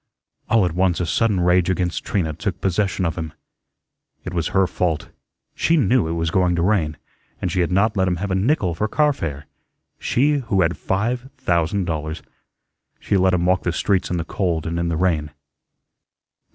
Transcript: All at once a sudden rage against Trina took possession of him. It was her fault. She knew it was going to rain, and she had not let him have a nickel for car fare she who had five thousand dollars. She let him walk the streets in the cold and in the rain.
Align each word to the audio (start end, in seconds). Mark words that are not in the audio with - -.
All 0.49 0.65
at 0.65 0.71
once 0.73 0.99
a 0.99 1.05
sudden 1.05 1.41
rage 1.41 1.69
against 1.69 2.03
Trina 2.03 2.33
took 2.33 2.59
possession 2.59 3.05
of 3.05 3.19
him. 3.19 3.33
It 4.23 4.33
was 4.33 4.47
her 4.47 4.65
fault. 4.65 5.11
She 5.53 5.77
knew 5.77 6.07
it 6.07 6.13
was 6.13 6.31
going 6.31 6.55
to 6.55 6.63
rain, 6.63 6.97
and 7.39 7.51
she 7.51 7.59
had 7.61 7.71
not 7.71 7.95
let 7.95 8.07
him 8.07 8.15
have 8.15 8.31
a 8.31 8.33
nickel 8.33 8.73
for 8.73 8.87
car 8.87 9.13
fare 9.13 9.45
she 9.99 10.37
who 10.39 10.61
had 10.63 10.75
five 10.75 11.29
thousand 11.37 11.85
dollars. 11.85 12.23
She 12.99 13.15
let 13.15 13.35
him 13.35 13.45
walk 13.45 13.61
the 13.61 13.71
streets 13.71 14.09
in 14.09 14.17
the 14.17 14.25
cold 14.25 14.65
and 14.65 14.79
in 14.79 14.87
the 14.87 14.97
rain. 14.97 15.29